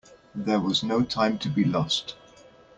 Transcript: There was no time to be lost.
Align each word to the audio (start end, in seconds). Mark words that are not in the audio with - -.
There 0.33 0.59
was 0.59 0.81
no 0.81 1.03
time 1.03 1.37
to 1.37 1.47
be 1.47 1.63
lost. 1.63 2.15